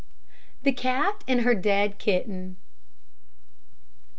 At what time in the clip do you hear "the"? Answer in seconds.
0.63-0.71